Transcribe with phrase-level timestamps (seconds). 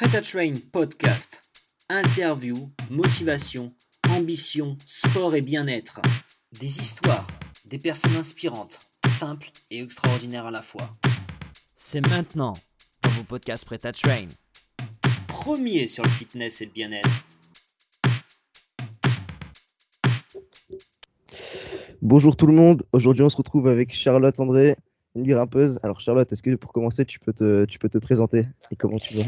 [0.00, 1.42] Prêt à Train Podcast.
[1.90, 2.54] Interview,
[2.88, 3.74] motivation,
[4.08, 6.00] ambition, sport et bien-être.
[6.58, 7.26] Des histoires,
[7.66, 10.96] des personnes inspirantes, simples et extraordinaires à la fois.
[11.76, 12.54] C'est maintenant
[13.02, 14.28] dans vos podcasts Prêt à Train.
[15.28, 17.10] Premier sur le fitness et le bien-être.
[22.00, 24.76] Bonjour tout le monde, aujourd'hui on se retrouve avec Charlotte André,
[25.14, 25.78] une grimpeuse.
[25.82, 28.98] Alors Charlotte, est-ce que pour commencer tu peux te, tu peux te présenter et comment
[28.98, 29.24] tu vas?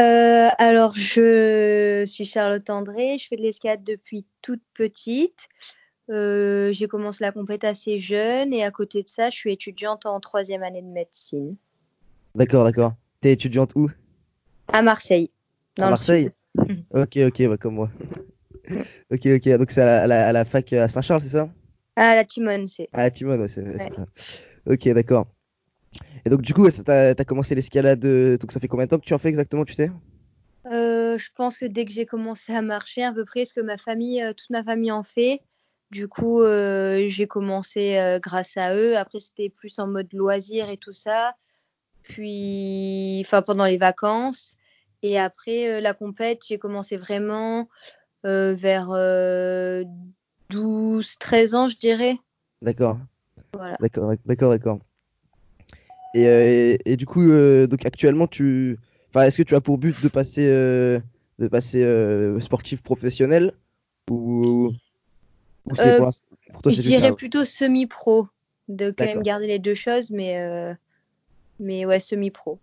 [0.00, 5.48] Euh, alors, je suis Charlotte André, je fais de l'escalade depuis toute petite.
[6.10, 10.06] Euh, j'ai commencé la compète assez jeune et à côté de ça, je suis étudiante
[10.06, 11.56] en troisième année de médecine
[12.34, 12.94] D'accord, d'accord.
[13.20, 13.90] T'es étudiante où?
[14.72, 15.30] À Marseille.
[15.76, 16.30] dans À le Marseille?
[16.56, 16.84] sud.
[16.92, 17.90] Ok, ok, bah, comme moi.
[19.12, 21.48] ok, ok, donc c'est à, la- à la, à la fac à Saint-Charles, c'est ça?
[21.96, 22.88] Ah, la Timone, c'est.
[22.92, 23.90] Ah, à Timone, ouais, c'est c'est Ouais.
[23.94, 24.06] ça.
[24.66, 25.26] Ok, d'accord.
[26.24, 28.98] Et donc du coup, t'as as commencé l'escalade, euh, donc ça fait combien de temps
[28.98, 29.90] que tu en fais exactement, tu sais?
[30.66, 33.60] Euh, je pense que dès que j'ai commencé à marcher, à peu près ce que
[33.60, 35.40] ma famille, euh, toute ma famille en fait.
[35.90, 38.96] Du coup, euh, j'ai commencé euh, grâce à eux.
[38.96, 41.34] Après, c'était plus en mode loisir et tout ça.
[42.02, 44.54] Puis, enfin, pendant les vacances.
[45.02, 47.68] Et après, la compète, j'ai commencé vraiment
[48.22, 49.82] vers euh,
[50.50, 52.16] 12, 13 ans, je dirais.
[52.62, 52.98] D'accord,
[53.54, 53.76] Voilà.
[53.80, 54.78] d'accord, d'accord, d'accord.
[56.14, 58.78] Et, euh, et, et du coup, euh, donc actuellement, tu,
[59.10, 60.98] enfin, est-ce que tu as pour but de passer, euh,
[61.38, 61.84] de passer
[62.40, 63.52] sportif professionnel
[64.10, 64.72] ou,
[65.66, 66.10] ou c'est pour,
[66.52, 68.26] pour toi Je dirais plutôt semi-pro,
[68.68, 70.74] de quand même garder les deux choses, mais,
[71.60, 72.58] mais ouais, semi-pro.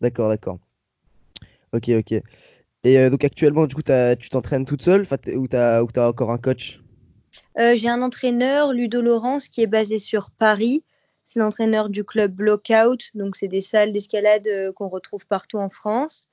[0.00, 0.58] D'accord, d'accord.
[1.72, 2.20] Ok, ok.
[2.84, 6.30] Et euh, donc actuellement, du coup, tu t'entraînes toute seule, ou t'as, ou t'as encore
[6.30, 6.80] un coach?
[7.58, 10.82] Euh, j'ai un entraîneur, Ludo Laurence, qui est basé sur Paris.
[11.32, 15.70] C'est l'entraîneur du club Blockout, donc c'est des salles d'escalade euh, qu'on retrouve partout en
[15.70, 16.28] France.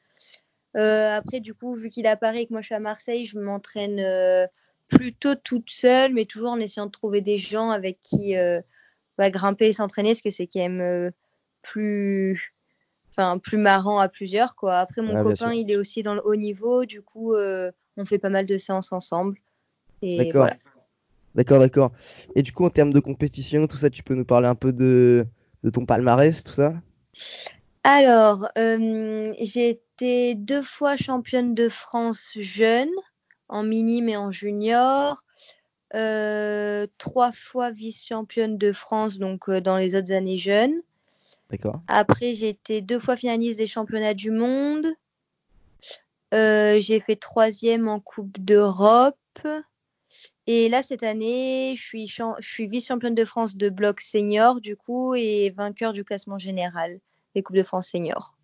[0.76, 2.82] Euh, après, du coup, vu qu'il est à Paris et que moi je suis à
[2.82, 4.46] Marseille, je m'entraîne euh,
[4.90, 8.36] plutôt toute seule, mais toujours en essayant de trouver des gens avec qui
[9.18, 11.12] bah, grimper et s'entraîner, parce que c'est quand même
[11.62, 12.54] plus,
[13.10, 14.80] enfin, plus marrant à plusieurs, quoi.
[14.80, 18.06] Après, mon Ah, copain, il est aussi dans le haut niveau, du coup, euh, on
[18.06, 19.40] fait pas mal de séances ensemble.
[20.02, 20.42] Et D'accord.
[20.42, 20.58] voilà.
[21.36, 21.92] D'accord, d'accord.
[22.36, 24.74] Et du coup, en termes de compétition, tout ça, tu peux nous parler un peu
[24.74, 25.26] de,
[25.64, 26.74] de ton palmarès, tout ça?
[27.84, 32.90] Alors, euh, j'ai été deux fois championne de France jeune,
[33.48, 35.24] en minime et en junior.
[35.96, 40.82] Euh, trois fois vice-championne de France, donc euh, dans les autres années jeunes.
[41.50, 41.82] D'accord.
[41.88, 44.88] Après, j'ai été deux fois finaliste des championnats du monde.
[46.32, 49.16] J'ai fait troisième en Coupe d'Europe.
[50.52, 54.60] Et là, cette année, je suis, champ- je suis vice-championne de France de bloc senior,
[54.62, 57.00] du coup, et vainqueur du classement général
[57.36, 58.36] des Coupes de France senior.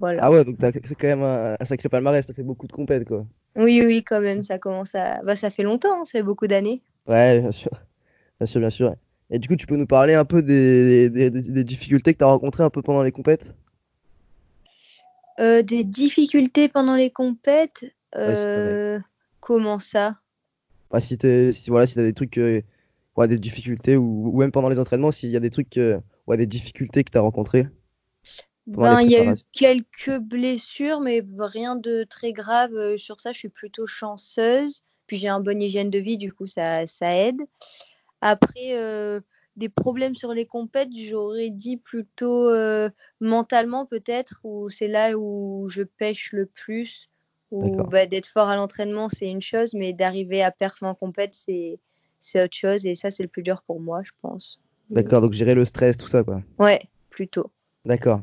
[0.00, 0.24] Voilà.
[0.24, 3.06] Ah ouais, donc t'as quand même un, un sacré palmarès, t'as fait beaucoup de compètes,
[3.06, 3.24] quoi.
[3.56, 5.22] Oui, oui, quand même, ça commence à.
[5.22, 6.82] Bah, ça fait longtemps, hein, ça fait beaucoup d'années.
[7.06, 7.70] Ouais, bien sûr.
[8.40, 8.96] Bien sûr, bien sûr.
[9.30, 12.18] Et du coup, tu peux nous parler un peu des, des, des- des difficultés que
[12.20, 13.54] t'as rencontrées un peu pendant les compètes?
[15.40, 17.84] Euh, des difficultés pendant les compètes?
[18.24, 19.00] Ouais, euh,
[19.40, 20.14] comment ça?
[20.90, 21.18] Bah, si
[21.52, 22.62] si, voilà, si t'as des trucs, euh,
[23.16, 26.00] ouais, des difficultés, ou, ou même pendant les entraînements, s'il y a des trucs, euh,
[26.26, 27.66] ouais, des difficultés que t'as rencontrées.
[28.72, 32.74] Pendant Ben, il y a eu quelques blessures, mais rien de très grave.
[32.74, 34.82] Euh, Sur ça, je suis plutôt chanceuse.
[35.06, 37.40] Puis j'ai un bon hygiène de vie, du coup, ça, ça aide.
[38.20, 39.20] Après, euh,
[39.54, 45.68] des problèmes sur les compètes, j'aurais dit plutôt euh, mentalement peut-être, où c'est là où
[45.68, 47.08] je pêche le plus.
[47.50, 47.88] Où D'accord.
[47.88, 51.78] bah, d'être fort à l'entraînement, c'est une chose, mais d'arriver à perf en compète, c'est,
[52.20, 52.86] c'est autre chose.
[52.86, 54.60] Et ça, c'est le plus dur pour moi, je pense.
[54.90, 56.42] D'accord, donc gérer le stress, tout ça, quoi.
[56.58, 56.80] Ouais,
[57.10, 57.50] plutôt.
[57.84, 58.22] D'accord.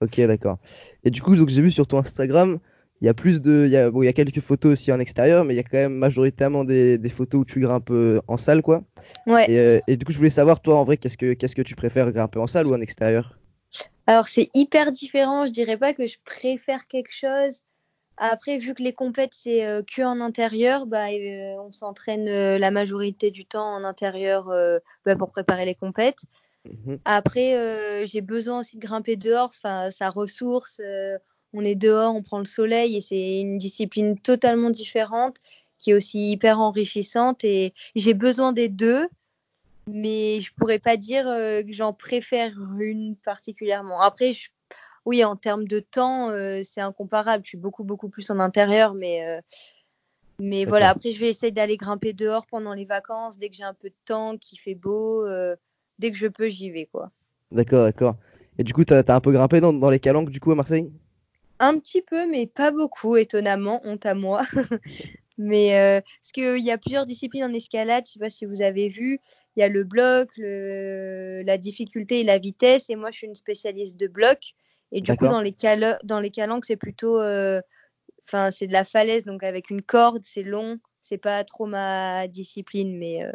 [0.00, 0.58] Ok, d'accord.
[1.04, 2.58] Et du coup, donc j'ai vu sur ton Instagram,
[3.00, 4.92] il y a plus de, il y a, bon, il y a quelques photos aussi
[4.92, 7.90] en extérieur, mais il y a quand même majoritairement des, des photos où tu grimpes
[7.90, 8.82] euh, en salle, quoi.
[9.26, 9.50] Ouais.
[9.50, 11.62] Et, euh, et du coup, je voulais savoir, toi, en vrai, qu'est-ce que, qu'est-ce que
[11.62, 13.38] tu préfères grimper en salle ou en extérieur?
[14.06, 15.46] Alors, c'est hyper différent.
[15.46, 17.60] Je dirais pas que je préfère quelque chose.
[18.16, 22.58] Après, vu que les compètes, c'est euh, que en intérieur, bah, euh, on s'entraîne euh,
[22.58, 26.24] la majorité du temps en intérieur euh, bah, pour préparer les compètes.
[26.64, 26.98] Mhm.
[27.04, 29.52] Après, j'ai besoin aussi de grimper dehors.
[29.52, 30.80] Ça ressource.
[31.52, 35.36] on est dehors, on prend le soleil et c'est une discipline totalement différente
[35.78, 37.44] qui est aussi hyper enrichissante.
[37.44, 39.08] Et j'ai besoin des deux
[39.86, 44.00] mais je pourrais pas dire que j'en préfère une particulièrement.
[44.00, 44.48] Après, je-
[45.04, 47.44] oui, en termes de temps, euh, c'est incomparable.
[47.44, 49.40] Je suis beaucoup, beaucoup plus en intérieur, mais, euh,
[50.38, 50.90] mais voilà.
[50.90, 53.90] Après, je vais essayer d'aller grimper dehors pendant les vacances, dès que j'ai un peu
[53.90, 55.56] de temps, qu'il fait beau, euh,
[55.98, 57.10] dès que je peux, j'y vais, quoi.
[57.52, 58.16] D'accord, d'accord.
[58.58, 60.54] Et du coup, t'as, t'as un peu grimpé dans, dans les calanques, du coup, à
[60.54, 60.90] Marseille?
[61.58, 64.42] Un petit peu, mais pas beaucoup, étonnamment, honte à moi.
[65.38, 68.62] mais euh, parce qu'il y a plusieurs disciplines en escalade, je sais pas si vous
[68.62, 69.20] avez vu.
[69.56, 71.42] Il y a le bloc, le...
[71.44, 72.88] la difficulté et la vitesse.
[72.90, 74.54] Et moi, je suis une spécialiste de bloc.
[74.94, 77.20] Et du coup, dans les, cala- dans les calanques, c'est plutôt.
[77.20, 77.60] euh,
[78.28, 80.78] Enfin, c'est de la falaise, donc avec une corde, c'est long.
[81.02, 83.32] C'est pas trop ma discipline, mais, euh,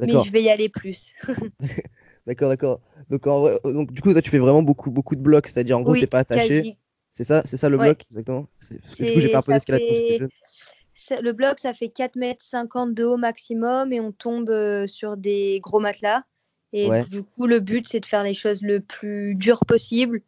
[0.00, 1.14] mais je vais y aller plus.
[2.26, 2.80] d'accord, d'accord.
[3.10, 5.82] Donc, en donc, du coup, toi, tu fais vraiment beaucoup, beaucoup de blocs, c'est-à-dire, en
[5.82, 6.76] gros, Oui, t'es pas attaché.
[7.12, 7.86] C'est ça, c'est ça le Ouais.
[7.86, 8.46] bloc, exactement?
[8.60, 10.28] C'est- du coup, j'ai fait un peu fait-.
[10.94, 14.86] Ça- Le bloc, ça fait 4 mètres 50 de haut maximum et on tombe euh,
[14.86, 16.22] sur des gros matelas.
[16.72, 17.04] Et Ouais.
[17.10, 20.22] du coup, le but, c'est de faire les choses le plus dur possible.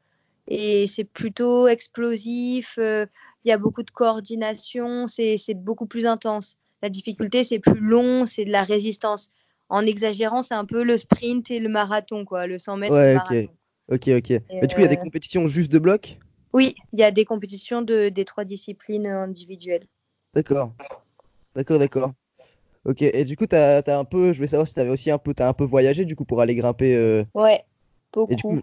[0.55, 2.77] Et c'est plutôt explosif.
[2.79, 3.07] euh,
[3.45, 5.07] Il y a beaucoup de coordination.
[5.07, 6.59] C'est beaucoup plus intense.
[6.83, 8.27] La difficulté, c'est plus long.
[8.27, 9.31] C'est de la résistance.
[9.71, 12.47] En exagérant, c'est un peu le sprint et le marathon, quoi.
[12.47, 13.51] Le 100 mètres Ouais, et le ok.
[13.91, 14.31] Ok, ok.
[14.61, 16.19] Mais du coup, il y a des euh, compétitions juste de blocs?
[16.53, 19.87] Oui, il y a des compétitions de, des trois disciplines individuelles.
[20.35, 20.75] D'accord.
[21.55, 22.13] D'accord, d'accord.
[22.85, 25.19] Ok, et du coup, t'as, t'as un peu, je voulais savoir si t'avais aussi un
[25.19, 26.95] peu, t'as un peu voyagé du coup pour aller grimper.
[26.97, 27.65] euh, Ouais,
[28.29, 28.57] Et du beaucoup.
[28.57, 28.61] coup,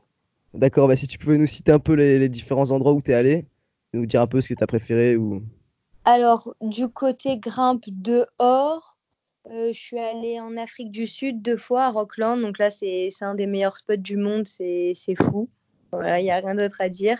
[0.54, 3.46] d'accord, bah si tu pouvais nous citer un peu les, différents endroits où t'es allé,
[3.94, 5.44] et nous dire un peu ce que t'as préféré ou.
[6.06, 8.98] Alors, du côté grimpe dehors,
[9.52, 12.42] euh, je suis allée en Afrique du Sud deux fois à Rockland.
[12.42, 14.48] Donc là, c'est un des meilleurs spots du monde.
[14.48, 15.50] C'est fou.
[15.92, 17.20] Voilà, il n'y a rien d'autre à dire.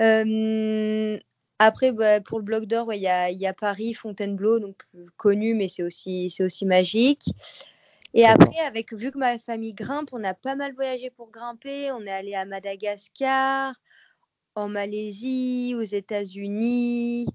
[0.00, 1.18] Euh,
[1.58, 4.58] après, bah, pour le bloc d'or, ouais, il y a, il y a Paris, Fontainebleau,
[4.58, 7.30] donc plus connu, mais c'est aussi, c'est aussi magique.
[8.18, 11.92] Et après, avec, vu que ma famille grimpe, on a pas mal voyagé pour grimper.
[11.92, 13.74] On est allé à Madagascar,
[14.54, 17.26] en Malaisie, aux États-Unis,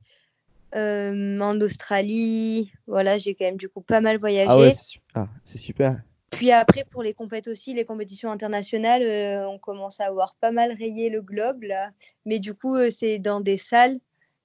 [0.75, 2.71] euh, en Australie.
[2.87, 4.49] Voilà, j'ai quand même du coup pas mal voyagé.
[4.49, 6.01] Ah ouais, c'est su- ah, c'est super.
[6.31, 10.49] Puis après, pour les compètes aussi, les compétitions internationales, euh, on commence à avoir pas
[10.49, 11.91] mal rayé le globe là.
[12.25, 13.99] Mais du coup, euh, c'est dans des salles.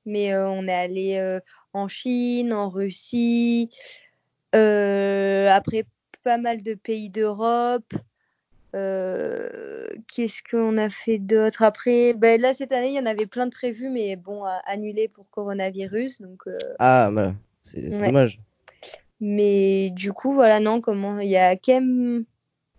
[0.05, 1.39] Mais on est allé
[1.73, 3.71] en Chine, en Russie,
[4.53, 5.85] après
[6.27, 7.95] pas mal de pays d'Europe.
[8.75, 11.63] Euh, Qu'est-ce qu'on a fait d'autre?
[11.63, 12.15] Après?
[12.15, 15.31] Ben là, cette année, il y en avait plein de prévus, mais bon, annulés pour
[15.31, 16.21] coronavirus.
[16.21, 17.13] Donc, euh, Ah,
[17.63, 18.07] c'est Ouais.
[18.07, 18.41] dommage.
[19.21, 22.25] mais du coup, voilà, non, comment il y a quand même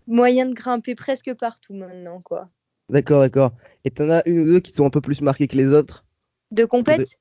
[0.06, 2.50] moyen de grimper presque partout maintenant, quoi.
[2.90, 3.52] D'accord, d'accord.
[3.86, 6.04] Et t'en as une ou deux qui t'ont un peu plus marqué que les autres?
[6.50, 7.18] De compète?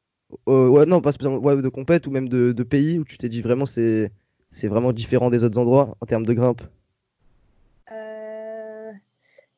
[0.49, 3.17] Euh, ouais, non, pas spécialement, ouais, de compète ou même de, de pays où tu
[3.17, 4.11] t'es dit vraiment c'est
[4.49, 6.61] c'est vraiment différent des autres endroits en termes de grimpe.
[7.91, 8.91] Euh,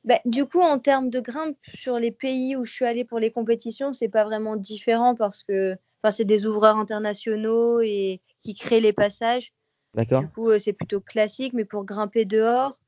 [0.03, 3.19] bah, du coup, en termes de grimpe, sur les pays où je suis allée pour
[3.19, 8.55] les compétitions, c'est pas vraiment différent parce que enfin, c'est des ouvreurs internationaux et qui
[8.55, 9.53] créent les passages.
[9.93, 10.21] D'accord?
[10.21, 12.79] Du coup, euh, c'est plutôt classique, mais pour grimper dehors,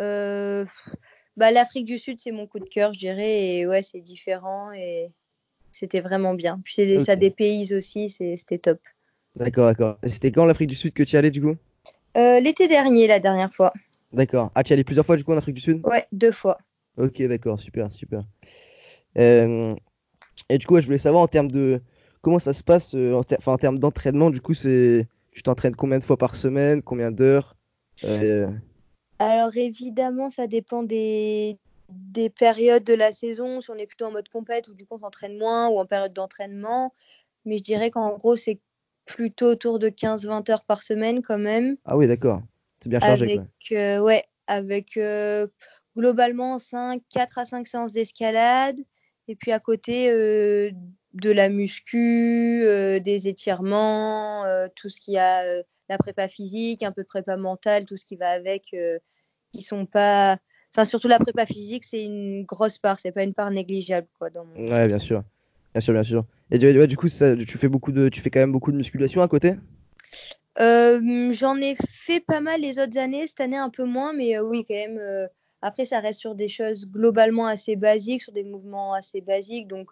[0.00, 0.64] euh,
[1.36, 3.56] bah, l'Afrique du Sud, c'est mon coup de cœur, je dirais.
[3.56, 5.10] Et ouais, c'est différent et
[5.72, 6.60] c'était vraiment bien.
[6.64, 7.20] Puis c'est des- ça Ok.
[7.20, 8.80] dépayse aussi, c'était top.
[9.38, 9.98] D'accord, d'accord.
[10.04, 11.54] C'était quand l'Afrique du Sud que tu y allais du coup?
[12.16, 13.72] Euh, l'été dernier, la dernière fois.
[14.12, 14.50] D'accord.
[14.54, 15.80] Ah, tu y allais plusieurs fois du coup en Afrique du Sud?
[15.84, 16.58] Ouais, deux fois.
[16.96, 18.24] Ok, d'accord, super, super.
[19.16, 19.74] Euh,
[20.48, 21.80] et du coup, ouais, je voulais savoir en termes de
[22.22, 25.42] comment ça se passe, euh, en, ter- enfin, en termes d'entraînement, du coup, c'est tu
[25.42, 27.56] t'entraînes combien de fois par semaine, combien d'heures?
[29.18, 31.58] Alors évidemment, ça dépend des,
[31.88, 34.94] des périodes de la saison, si on est plutôt en mode compète ou du coup
[34.96, 36.94] on s'entraîne moins ou en période d'entraînement.
[37.44, 38.60] Mais je dirais qu'en gros, c'est
[39.08, 41.76] plutôt autour de 15-20 heures par semaine quand même.
[41.84, 42.42] Ah oui, d'accord.
[42.80, 43.78] C'est bien chargé, Avec, quoi.
[43.78, 45.48] euh, ouais, avec euh,
[45.96, 48.78] globalement 5, 4 à 5 séances d'escalade.
[49.26, 50.70] Et puis à côté, euh,
[51.14, 52.60] de la muscu,
[53.02, 54.44] des étirements,
[54.76, 55.42] tout ce qui a
[55.88, 58.74] la prépa physique, un peu de prépa mentale, tout ce qui va avec,
[59.52, 60.38] qui sont pas.
[60.74, 64.30] Enfin, surtout la prépa physique, c'est une grosse part, c'est pas une part négligeable, quoi,
[64.30, 64.68] dans mon...
[64.68, 65.24] Ouais, bien sûr.
[65.74, 66.24] Bien sûr, bien sûr.
[66.50, 68.72] Et du, ouais, du coup, ça, tu fais beaucoup de, tu fais quand même beaucoup
[68.72, 69.54] de musculation à côté?
[70.60, 74.36] Euh, j'en ai fait pas mal les autres années, cette année un peu moins, mais
[74.36, 74.98] euh, oui, quand même.
[74.98, 75.26] euh,
[75.60, 79.90] après, ça reste sur des choses globalement assez basiques, sur des mouvements assez basiques, donc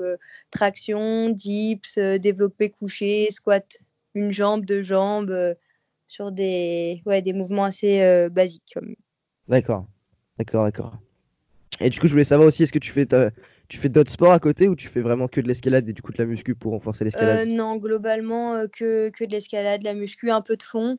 [0.52, 3.78] traction, dips, développé couché, squat,
[4.14, 5.56] une jambe, deux jambes,
[6.06, 8.76] sur des, ouais, des mouvements assez basiques.
[9.48, 9.86] D'accord.
[10.38, 10.98] D'accord, d'accord.
[11.80, 13.30] Et du coup, je voulais savoir aussi, est-ce que tu fais, ta-
[13.68, 16.02] tu fais d'autres sports à côté ou tu fais vraiment que de l'escalade et du
[16.02, 17.49] coup de la muscu pour renforcer Euh, l'escalade?
[17.49, 20.99] non, globalement, euh, que, que de l'escalade, la muscu, un peu de fond,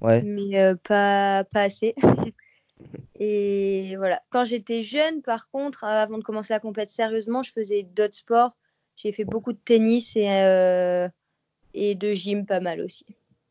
[0.00, 0.22] Ouais.
[0.22, 1.94] mais euh, pas, pas assez.
[3.18, 4.22] Et voilà.
[4.30, 8.56] Quand j'étais jeune, par contre, avant de commencer la compète sérieusement, je faisais d'autres sports.
[8.96, 11.08] J'ai fait beaucoup de tennis et, euh,
[11.74, 13.04] et de gym pas mal aussi.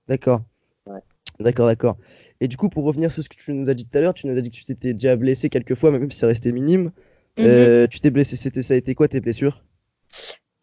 [0.07, 0.41] D'accord.
[0.87, 1.01] Ouais.
[1.39, 1.97] D'accord, d'accord.
[2.41, 4.13] Et du coup, pour revenir sur ce que tu nous as dit tout à l'heure,
[4.13, 6.51] tu nous as dit que tu t'étais déjà blessé quelques fois, même si ça restait
[6.51, 6.91] minime.
[7.39, 7.45] Mhm.
[7.47, 9.63] Euh, tu t'es blessé, c'était, ça a été quoi tes blessures?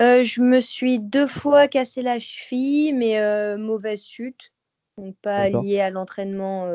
[0.03, 4.53] Euh, je me suis deux fois cassé la cheville, mais euh, mauvaise chute,
[4.99, 6.71] donc pas liée à l'entraînement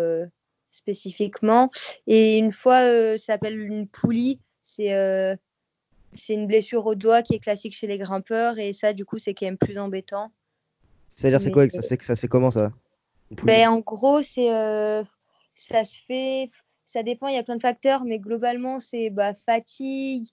[0.72, 1.70] spécifiquement.
[2.08, 4.39] Et une fois, euh, ça s'appelle une poulie.
[4.63, 5.36] C'est euh,
[6.13, 9.17] c'est une blessure au doigt qui est classique chez les grimpeurs, et ça, du coup,
[9.17, 10.31] c'est quand même plus embêtant.
[11.10, 12.72] C'est-à-dire, c'est quoi ça se fait, ça se fait comment ça?
[13.43, 15.03] Ben, en gros, c'est euh,
[15.55, 16.50] ça se fait,
[16.91, 20.27] ça dépend, il y a plein de facteurs, mais globalement, c'est bah, fatigue,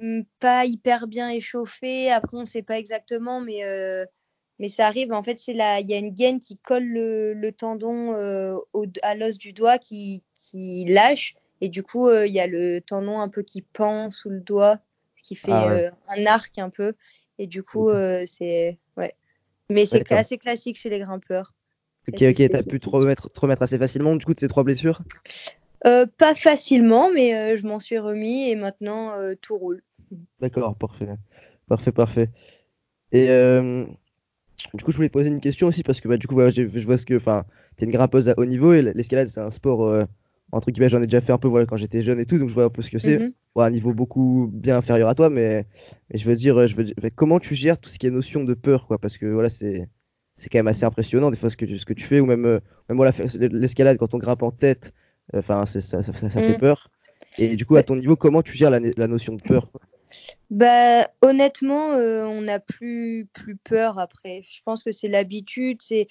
[0.00, 2.10] hmm, pas hyper bien échauffé.
[2.10, 4.06] Après, on ne sait pas exactement, mais, euh,
[4.58, 5.12] mais ça arrive.
[5.12, 9.14] En fait, il y a une gaine qui colle le, le tendon euh, au- à
[9.16, 13.20] l'os du doigt qui, qui lâche, et du coup, euh, il y a le tendon
[13.20, 14.78] un peu qui pend sous le doigt,
[15.16, 15.90] ce qui fait Ah ouais.
[16.08, 16.94] un arc un peu,
[17.38, 17.90] et du coup,
[18.26, 19.14] c'est ouais.
[19.70, 21.54] Mais c'est assez classique chez les grimpeurs.
[22.08, 24.62] Ok, ok, t'as pu te remettre, te remettre assez facilement du coup de ces trois
[24.62, 25.00] blessures?
[26.18, 29.82] Pas facilement, mais euh, je m'en suis remis et maintenant euh, tout roule.
[30.40, 31.08] D'accord, parfait.
[31.68, 32.30] Parfait, parfait.
[33.12, 33.84] Et euh,
[34.74, 36.86] du coup, je voulais te poser une question aussi parce que bah, du coup, je
[36.86, 37.16] vois ce que.
[37.16, 37.44] Enfin,
[37.76, 39.84] t'es une grimpeuse à haut niveau et l'escalade, c'est un sport.
[39.84, 40.04] euh,
[40.52, 42.48] entre guillemets, j'en ai déjà fait un peu voilà, quand j'étais jeune et tout, donc
[42.48, 43.18] je vois un peu ce que c'est.
[43.54, 45.66] Bon, à un niveau beaucoup bien inférieur à toi, mais,
[46.10, 48.10] mais je veux dire, euh, je veux dire, comment tu gères tout ce qui est
[48.10, 49.88] notion de peur, quoi, parce que voilà, c'est
[50.36, 52.26] c'est quand même assez impressionnant des fois ce que tu, ce que tu fais, ou
[52.26, 53.12] même, euh, voilà,
[53.50, 56.58] l'escalade quand on grimpe en tête, euh, enfin, ça, ça, ça, ça fait Mm.
[56.58, 56.90] peur.
[57.38, 59.70] Et du coup, à ton niveau, comment tu gères la, la notion de peur,
[60.50, 64.42] Bah, honnêtement, euh, on n'a plus, plus peur après.
[64.48, 66.06] Je pense que c'est l'habitude, c'est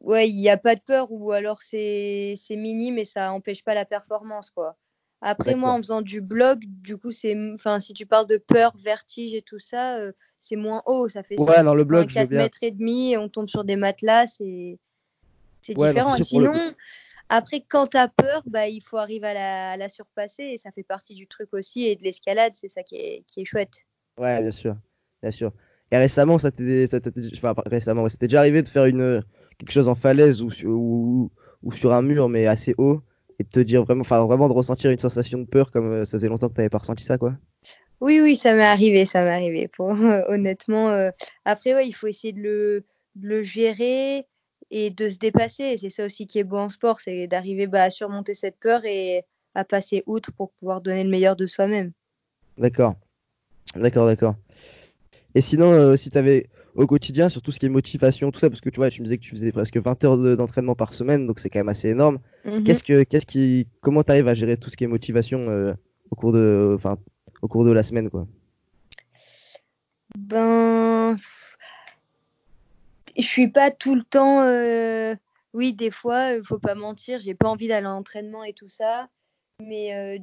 [0.00, 3.74] ouais, il n'y a pas de peur ou alors c'est minime et ça empêche pas
[3.74, 4.76] la performance quoi.
[5.20, 8.72] Après moi, en faisant du blog, du coup c'est, enfin si tu parles de peur,
[8.76, 12.14] vertige et tout ça, euh, c'est moins haut, ça fait Ouais, dans le blog, je
[12.14, 12.38] veux 4 bien.
[12.40, 14.78] mètres et demi et on tombe sur des matelas, c'est
[15.62, 16.14] c'est Ouais, non, différent.
[16.16, 16.74] Et le sinon,
[17.32, 20.56] après, quand tu as peur, bah, il faut arriver à la, à la surpasser et
[20.58, 23.44] ça fait partie du truc aussi et de l'escalade, c'est ça qui est, qui est
[23.44, 23.86] chouette.
[24.18, 24.76] Ouais, bien sûr,
[25.22, 25.52] bien sûr.
[25.90, 29.22] Et récemment, ça enfin, récemment, ouais, c'était déjà arrivé de faire une,
[29.58, 31.30] quelque chose en falaise ou, sur- ou,
[31.62, 33.02] ou sur un mur, mais assez haut,
[33.38, 36.04] et de te dire vraiment, enfin, vraiment de ressentir une sensation de peur comme euh,
[36.04, 37.34] ça faisait longtemps que t'avais pas ressenti ça, quoi.
[38.00, 39.68] Oui, oui, ça m'est arrivé, ça m'est arrivé.
[39.68, 39.90] Pour,
[40.28, 41.10] honnêtement, euh,
[41.44, 42.84] après, ouais, il faut essayer de le,
[43.16, 44.26] de le gérer
[44.72, 45.64] et de se dépasser.
[45.64, 48.56] Et c'est ça aussi qui est beau en sport, c'est d'arriver bah, à surmonter cette
[48.58, 49.24] peur et
[49.54, 51.92] à passer outre pour pouvoir donner le meilleur de soi-même.
[52.58, 52.94] D'accord,
[53.76, 54.34] d'accord, d'accord.
[55.34, 58.48] Et sinon, euh, si t'avais au quotidien, sur tout ce qui est motivation, tout ça,
[58.48, 60.74] parce que tu vois, tu me disais que tu faisais presque 20 heures de- d'entraînement
[60.74, 62.18] par semaine, donc c'est quand même assez énorme.
[62.46, 62.64] Mhm.
[62.64, 65.74] Qu'est-ce que, qu'est-ce qui, comment t'arrives à gérer tout ce qui est motivation euh,
[66.10, 66.96] au cours de, enfin,
[67.42, 68.26] au cours de la semaine, quoi?
[70.16, 71.16] Ben,
[73.16, 74.42] je suis pas tout le temps.
[74.42, 75.14] euh,
[75.52, 78.68] Oui, des fois, il faut pas mentir, j'ai pas envie d'aller à l'entraînement et tout
[78.68, 79.08] ça.
[79.60, 80.18] Mais euh,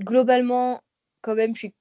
[0.00, 0.80] globalement,
[1.20, 1.74] quand même, je suis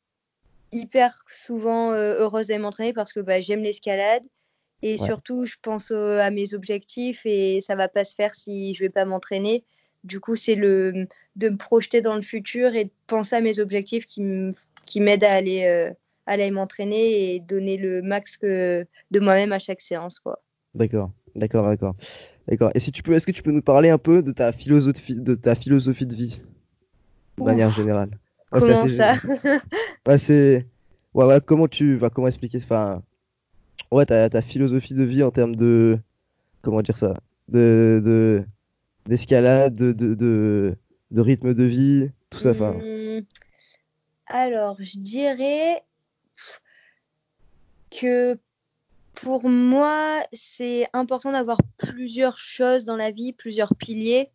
[0.72, 4.24] hyper souvent euh, heureuse d'aller m'entraîner parce que bah, j'aime l'escalade.
[4.82, 5.06] Et Ouais.
[5.06, 8.84] surtout, je pense euh, à mes objectifs et ça va pas se faire si je
[8.84, 9.64] vais pas m'entraîner.
[10.04, 13.60] Du coup, c'est le de me projeter dans le futur et de penser à mes
[13.60, 14.22] objectifs qui
[15.02, 15.92] m'aident à aller euh,
[16.26, 20.42] aller m'entraîner et donner le max que de moi-même à chaque séance, quoi.
[20.74, 21.96] D'accord, d'accord, d'accord,
[22.48, 22.72] d'accord.
[22.76, 25.16] Et si tu peux, est-ce que tu peux nous parler un peu de ta philosophie,
[25.16, 26.42] de ta philosophie de vie,
[27.38, 27.48] de Ouf.
[27.48, 28.10] manière générale?
[28.52, 29.16] Comment ça?
[30.18, 30.68] c'est,
[31.14, 33.04] ouais, comment tu, vas comment expliquer, enfin,
[33.92, 35.98] ouais, ta, ta philosophie de vie en termes de,
[36.62, 37.16] comment dire ça,
[37.48, 38.44] de, de,
[39.06, 40.76] d'escalade, de, de,
[41.12, 42.72] de, rythme de vie, tout ça, enfin.
[42.72, 43.22] Hum,
[44.28, 45.82] Alors, je dirais
[48.00, 48.38] que
[49.16, 54.30] pour moi, c'est important d'avoir plusieurs choses dans la vie, plusieurs piliers.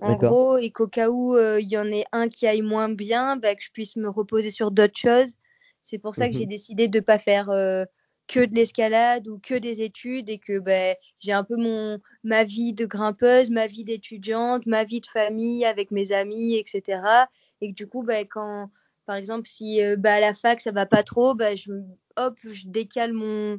[0.00, 2.90] En gros, et qu'au cas où euh, il y en ait un qui aille moins
[2.90, 5.36] bien, bah, que je puisse me reposer sur d'autres choses.
[5.82, 6.40] C'est pour ça que Mhm.
[6.40, 7.84] j'ai décidé de ne pas faire euh,
[8.26, 12.44] que de l'escalade ou que des études et que bah, j'ai un peu mon, ma
[12.44, 17.28] vie de grimpeuse, ma vie d'étudiante, ma vie de famille avec mes amis, etc.
[17.60, 18.70] Et que du coup, bah, quand,
[19.06, 21.70] par exemple, si euh, bah, à la fac ça va pas trop, bah, je,
[22.16, 23.58] hop, je décale mon,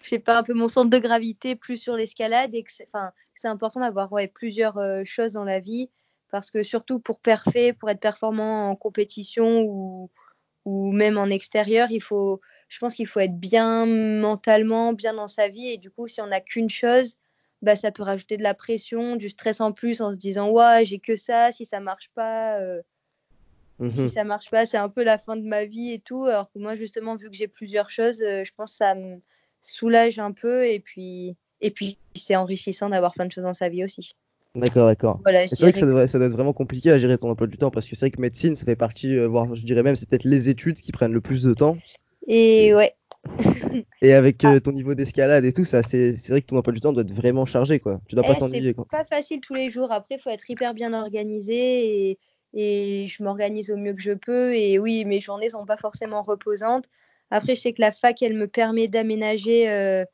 [0.00, 2.88] je sais pas, un peu mon centre de gravité plus sur l'escalade et que c'est,
[2.92, 5.90] enfin, c'est important d'avoir plusieurs euh, choses dans la vie
[6.30, 10.10] parce que surtout pour perfer, pour être performant en compétition ou,
[10.64, 15.28] ou même en extérieur, il faut, je pense qu'il faut être bien mentalement, bien dans
[15.28, 17.16] sa vie et du coup, si on n'a qu'une chose,
[17.62, 20.84] bah, ça peut rajouter de la pression, du stress en plus en se disant ouais,
[20.84, 22.58] j'ai que ça, si ça marche pas.
[22.60, 22.82] euh,
[23.78, 23.90] Mhm.
[23.90, 26.24] si ça marche pas, c'est un peu la fin de ma vie et tout.
[26.24, 29.20] Alors que moi, justement, vu que j'ai plusieurs choses, euh, je pense que ça me
[29.60, 33.68] soulage un peu et puis, et puis c'est enrichissant d'avoir plein de choses dans sa
[33.68, 34.14] vie aussi.
[34.54, 35.20] D'accord, d'accord.
[35.24, 37.48] Voilà, C'est vrai que ça doit, ça doit être vraiment compliqué à gérer ton emploi
[37.48, 39.82] du temps parce que c'est vrai que médecine, ça fait partie, euh, voire je dirais
[39.82, 41.76] même, c'est peut-être les études qui prennent le plus de temps.
[42.28, 42.94] Et ouais.
[44.02, 44.52] Et avec Ah.
[44.52, 46.92] euh, ton niveau d'escalade et tout, ça, c'est c'est vrai que ton emploi du temps
[46.92, 48.00] doit être vraiment chargé, quoi.
[48.06, 49.90] Tu dois pas Eh, t'ennuyer, c'est pas facile tous les jours.
[49.90, 52.18] Après, il faut être hyper bien organisé et,
[52.54, 54.54] et je m'organise au mieux que je peux.
[54.54, 56.86] Et oui, mes journées sont pas forcément reposantes.
[57.30, 60.04] Après, je sais que la fac, elle me permet d'aménager euh,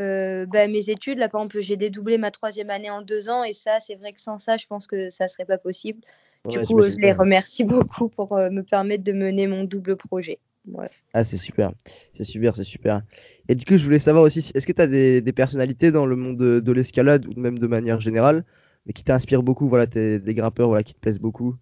[0.00, 1.18] euh, bah, mes études.
[1.18, 3.44] Là, par exemple, j'ai dédoublé ma troisième année en deux ans.
[3.44, 6.00] Et ça, c'est vrai que sans ça, je pense que ça serait pas possible.
[6.48, 9.64] Du Ouais, coup, euh, je les remercie beaucoup pour euh, me permettre de mener mon
[9.64, 10.40] double projet.
[10.66, 10.90] Voilà.
[11.14, 11.72] Ah, c'est super.
[12.12, 13.02] C'est super, c'est super.
[13.48, 15.90] Et du coup, je voulais savoir aussi, si- est-ce que tu as des, des personnalités
[15.90, 18.44] dans le monde de, de l'escalade ou même de manière générale,
[18.86, 21.56] mais qui t'inspirent beaucoup, voilà, t'es des grimpeurs, voilà, qui te plaisent beaucoup?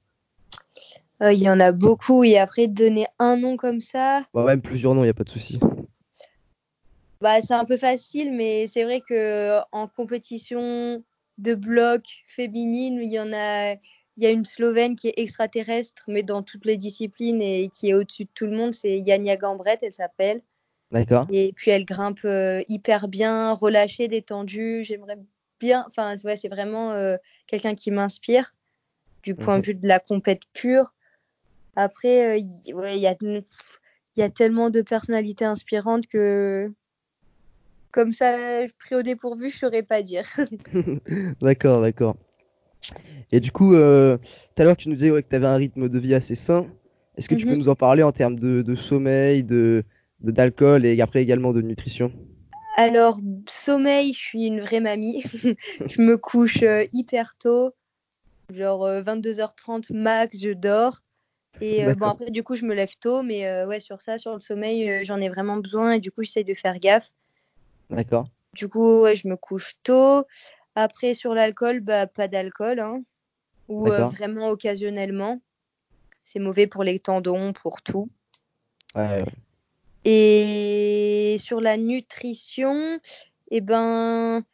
[1.23, 2.25] Euh, Il y en a beaucoup.
[2.25, 5.25] Et après, donner un nom comme ça, Bah, même plusieurs noms, il n'y a pas
[5.25, 5.59] de souci.
[7.21, 11.03] Bah, c'est un peu facile, mais c'est vrai que en compétition
[11.39, 16.05] de bloc féminine, il y en a, il y a une Slovène qui est extraterrestre,
[16.09, 19.37] mais dans toutes les disciplines et qui est au-dessus de tout le monde, c'est Yania
[19.39, 20.43] Gambret, elle s'appelle.
[20.93, 21.27] D'accord?
[21.31, 24.85] Et puis elle grimpe euh, hyper bien, relâchée, détendue.
[24.85, 25.19] J'aimerais
[25.59, 28.55] bien, enfin ouais, c'est vraiment euh, quelqu'un qui m'inspire
[29.23, 29.61] du point Mhm.
[29.63, 30.95] de vue de la compète pure.
[31.77, 33.45] Après, euh, y- ouais, il y a, il
[34.17, 36.73] y a tellement de personnalités inspirantes que
[37.93, 38.35] comme ça,
[38.79, 40.27] pris au dépourvu, je saurais pas dire.
[41.41, 42.17] D'accord, d'accord.
[43.33, 45.57] Et du coup, euh, tout à l'heure, tu nous disais ouais, que tu avais un
[45.57, 46.67] rythme de vie assez sain.
[47.17, 47.59] Est-ce que tu peux Mhm.
[47.59, 49.83] nous en parler en termes de, de sommeil, de,
[50.21, 52.13] d'alcool et après également de nutrition?
[52.77, 53.19] Alors,
[53.49, 55.23] sommeil, je suis une vraie mamie.
[55.89, 57.73] je me couche euh, hyper tôt,
[58.53, 61.03] genre euh, 22h30 max, je dors.
[61.61, 64.19] Et euh, bon, après, du coup, je me lève tôt, mais euh, ouais, sur ça,
[64.19, 67.11] sur le sommeil, euh, j'en ai vraiment besoin et du coup, j'essaye de faire gaffe.
[67.91, 68.29] D'accord.
[68.53, 70.25] Du coup, ouais, je me couche tôt.
[70.75, 73.03] Après, sur l'alcool, bah, pas d'alcool, hein,
[73.69, 75.41] ou vraiment occasionnellement.
[76.25, 78.11] C'est mauvais pour les tendons, pour tout.
[78.95, 79.25] Ouais, ouais.
[80.05, 83.01] Et sur la nutrition,
[83.51, 84.45] eh ben,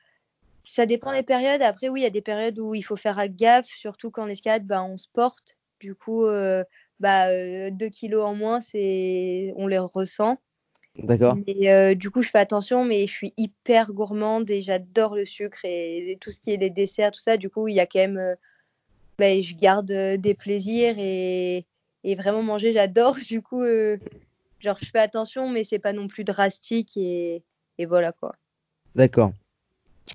[0.64, 1.62] ça dépend des périodes.
[1.62, 4.66] Après, oui, il y a des périodes où il faut faire gaffe, surtout quand l'escalade,
[4.66, 5.58] bah, on se porte.
[5.80, 6.64] Du coup, euh,
[7.02, 7.28] bah,
[7.70, 9.52] 2 kilos en moins, c'est...
[9.56, 10.38] on les ressent.
[10.98, 11.36] D'accord.
[11.46, 15.24] Mais euh, du coup, je fais attention, mais je suis hyper gourmande et j'adore le
[15.26, 17.36] sucre et, et tout ce qui est les desserts, tout ça.
[17.38, 18.18] Du coup, il y a quand même.
[18.18, 18.34] euh,
[19.18, 21.66] ben, je garde euh, des plaisirs et,
[22.04, 23.16] et vraiment manger, j'adore.
[23.26, 23.98] Du coup, euh,
[24.60, 27.42] genre, je fais attention, mais c'est pas non plus drastique et,
[27.78, 28.36] et voilà quoi.
[28.94, 29.32] D'accord.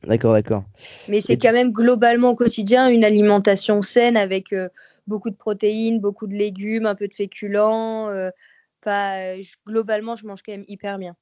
[0.04, 0.63] D'accord, d'accord.
[1.08, 4.69] Mais c'est Et- quand même globalement au quotidien une alimentation saine avec euh,
[5.08, 8.10] beaucoup de protéines, beaucoup de légumes, un peu de féculents.
[8.10, 8.30] euh,
[8.82, 11.15] pas, je- globalement, je mange quand même hyper bien.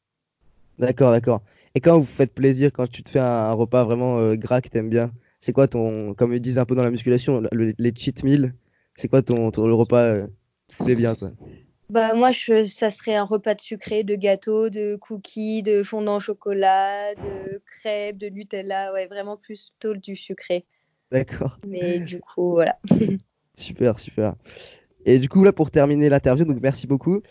[0.79, 1.41] D'accord, d'accord.
[1.73, 4.61] Et quand vous faites plaisir, quand tu te fais un, un repas vraiment euh, gras
[4.61, 7.73] que t'aimes bien, c'est quoi ton, comme ils disent un peu dans la musculation, le-
[7.77, 8.53] les cheat meals,
[8.95, 10.27] c'est quoi ton, ton- le repas euh,
[10.67, 11.31] qui te plaît bien, quoi?
[11.89, 16.17] Bah moi, je, ça serait un repas de sucré, de gâteaux, de cookies, de fondant
[16.17, 18.91] au chocolat, de crêpes, de Nutella.
[18.91, 20.65] Ouais, vraiment plutôt du sucré.
[21.11, 21.59] D'accord.
[21.63, 22.79] Mais du coup, voilà.
[23.57, 24.35] Super, super.
[25.05, 27.21] Et du coup, là, pour terminer l'interview, donc merci beaucoup.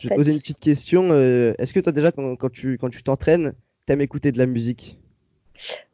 [0.00, 1.10] Je vais poser une petite question.
[1.10, 3.52] euh, est-ce que toi, déjà, quand, quand tu, quand tu t'entraînes,
[3.86, 4.98] t'aimes écouter de la musique?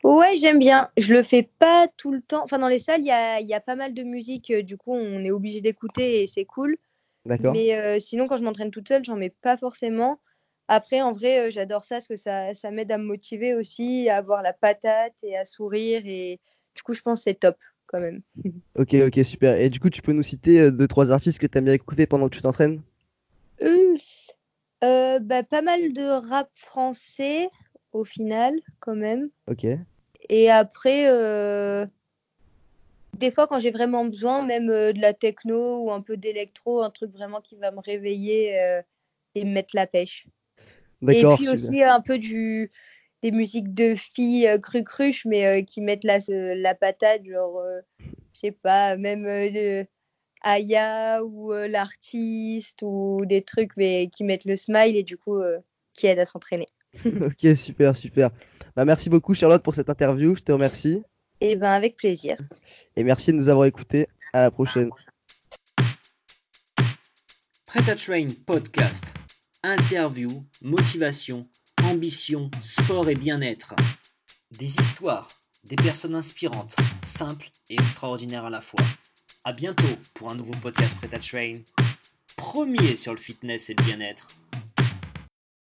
[0.02, 0.90] Ouais, j'aime bien.
[0.96, 2.44] Je le fais pas tout le temps.
[2.44, 4.50] Enfin, dans les salles, il y a, y a pas mal de musique.
[4.50, 6.76] euh, Du coup, on est obligé d'écouter et c'est cool.
[7.24, 7.52] D'accord?
[7.54, 10.20] Mais euh, sinon, quand je m'entraîne toute seule, j'en mets pas forcément.
[10.68, 14.08] Après, en vrai, euh, j'adore ça parce que ça, ça m'aide à me motiver aussi,
[14.08, 16.02] à avoir la patate et à sourire.
[16.04, 16.40] Et
[16.74, 18.22] du coup, je pense que c'est top quand même.
[18.76, 19.60] Ok, ok, super.
[19.60, 22.06] Et du coup, tu peux nous citer euh, deux, trois artistes que t'aimes bien écouter
[22.06, 22.82] pendant que tu t'entraînes?
[23.62, 23.96] Euh,
[24.82, 27.48] euh, bah, pas mal de rap français
[27.92, 29.30] au final, quand même.
[29.46, 29.66] Ok.
[30.28, 31.86] Et après, euh,
[33.18, 36.82] des fois, quand j'ai vraiment besoin, même euh, de la techno ou un peu d'électro,
[36.82, 38.58] un truc vraiment qui va me réveiller
[39.34, 40.26] et me mettre la pêche.
[41.08, 41.54] Et D'accord, puis super.
[41.54, 42.70] aussi un peu du,
[43.24, 47.80] des musiques de filles euh, cru-cruches, mais euh, qui mettent la, la patate, genre, euh,
[48.34, 49.86] je sais pas, même euh, de
[50.42, 55.38] Aya ou euh, l'artiste ou des trucs, mais qui mettent le smile et du coup,
[55.38, 55.58] euh,
[55.94, 56.68] qui aident à s'entraîner.
[57.04, 58.30] Ok, super, super.
[58.76, 60.36] Bah, merci beaucoup, Charlotte, pour cette interview.
[60.36, 61.02] Je te remercie.
[61.40, 62.36] Et ben avec plaisir.
[62.94, 64.06] Et merci de nous avoir écoutés.
[64.34, 64.90] À la prochaine.
[67.66, 69.04] Prêt à Train Podcast.
[69.62, 70.28] Interview,
[70.60, 71.48] motivation,
[71.94, 73.74] ambition, sport et bien-être.
[74.50, 75.28] Des histoires,
[75.62, 78.84] des personnes inspirantes, simples et extraordinaires à la fois.
[79.44, 81.60] À bientôt pour un nouveau podcast Prêt Train.
[82.36, 84.26] Premier sur le fitness et le bien-être.